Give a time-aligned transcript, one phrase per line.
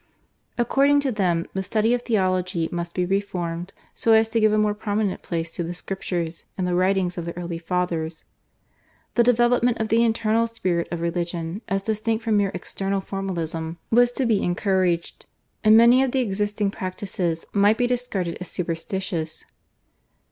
[0.57, 4.57] According to them the study of theology must be reformed so as to give a
[4.57, 8.25] more prominent place to the Scriptures and the writings of the early Fathers;
[9.13, 14.11] the development of the internal spirit of religion as distinct from mere external formalism was
[14.13, 15.27] to be encouraged,
[15.63, 19.45] and many of the existing practices might be discarded as superstitious.